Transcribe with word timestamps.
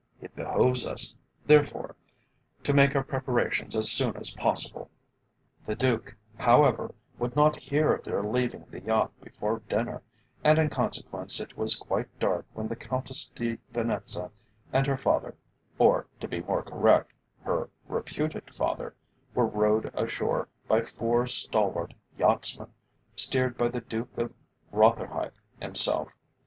It 0.19 0.35
behoves 0.35 0.87
us, 0.87 1.13
therefore, 1.45 1.95
to 2.63 2.73
make 2.73 2.95
our 2.95 3.03
preparations 3.03 3.75
as 3.75 3.91
soon 3.91 4.15
as 4.17 4.31
possible." 4.31 4.89
The 5.67 5.75
Duke, 5.75 6.15
however, 6.39 6.95
would 7.19 7.35
not 7.35 7.55
hear 7.61 7.93
of 7.93 8.03
their 8.03 8.23
leaving 8.23 8.65
the 8.71 8.79
yacht 8.79 9.11
before 9.23 9.61
dinner, 9.69 10.01
and 10.43 10.57
in 10.57 10.69
consequence 10.69 11.39
it 11.39 11.55
was 11.55 11.75
quite 11.75 12.07
dark 12.19 12.47
when 12.55 12.67
the 12.67 12.75
Countess 12.75 13.29
de 13.35 13.59
Venetza 13.71 14.31
and 14.73 14.87
her 14.87 14.97
father, 14.97 15.35
or, 15.77 16.07
to 16.19 16.27
be 16.27 16.41
more 16.41 16.63
correct, 16.63 17.13
her 17.43 17.69
reputed 17.87 18.51
father, 18.51 18.95
were 19.35 19.45
rowed 19.45 19.91
ashore 19.95 20.47
by 20.67 20.81
four 20.81 21.27
stalwart 21.27 21.93
yachtsmen, 22.17 22.73
steered 23.15 23.55
by 23.55 23.67
the 23.67 23.81
Duke 23.81 24.09
of 24.17 24.33
Rotherhithe 24.71 25.35
himself. 25.61 26.17